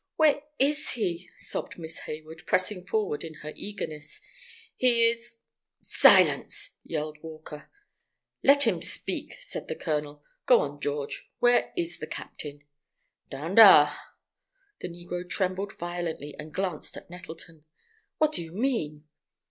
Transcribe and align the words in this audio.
"Where 0.15 0.41
is 0.57 0.93
he?" 0.93 1.29
sobbed 1.37 1.77
Miss 1.77 1.99
Hayward, 1.99 2.47
pressing 2.47 2.87
forward, 2.87 3.23
in 3.23 3.35
her 3.45 3.53
eagerness. 3.55 4.19
"He 4.75 5.03
is—" 5.07 5.35
"Silence!" 5.79 6.79
yelled 6.83 7.21
Walker. 7.21 7.69
"Let 8.43 8.65
him 8.65 8.81
speak," 8.81 9.35
said 9.37 9.67
the 9.67 9.75
colonel. 9.75 10.23
"Go 10.47 10.61
on, 10.61 10.79
George. 10.81 11.29
Where 11.37 11.71
is 11.77 11.99
the 11.99 12.07
captain?" 12.07 12.63
"Down 13.29 13.53
dar!" 13.53 13.95
The 14.79 14.89
negro 14.89 15.29
trembled 15.29 15.73
violently, 15.77 16.33
and 16.39 16.51
glanced 16.51 16.97
at 16.97 17.11
Nettleton. 17.11 17.63
"What 18.17 18.31
do 18.31 18.43
you 18.43 18.53
mean?" 18.53 19.07